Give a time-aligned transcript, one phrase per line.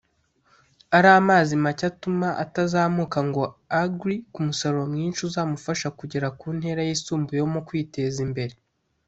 [0.97, 3.43] ari amazi make atuma atazamuka ngo
[3.81, 8.55] agree ku musaruro mwinshi uzamufasha kugera ku ntera yisumbuyeho mu kwiteza imbere